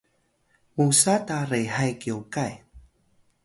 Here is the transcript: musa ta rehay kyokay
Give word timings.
musa 0.75 1.15
ta 1.27 1.37
rehay 1.51 1.91
kyokay 2.01 2.53